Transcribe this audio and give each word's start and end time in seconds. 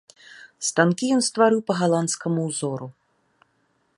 Станкі 0.67 1.05
ён 1.17 1.21
стварыў 1.27 1.61
па 1.69 1.73
галандскаму 1.83 2.41
ўзору. 2.49 2.87